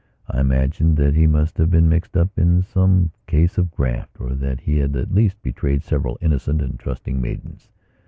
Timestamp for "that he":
0.97-1.27, 4.33-4.79